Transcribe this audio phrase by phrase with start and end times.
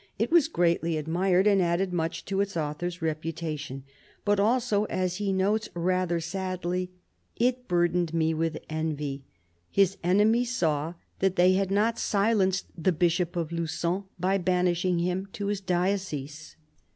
[0.17, 3.83] It was greatly admired, and added much to its author's reputation;
[4.25, 6.89] but also, as he notes rather sadly,"
[7.49, 9.21] it burdened me with envy."
[9.69, 15.27] His enemies saw that they had not silenced the Bishop of Lugon by banishing him
[15.33, 16.55] to his diocese.